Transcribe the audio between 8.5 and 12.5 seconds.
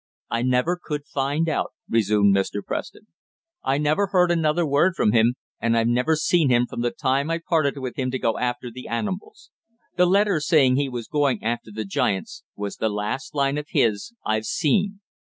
the animals. The letter saying he was going after the giants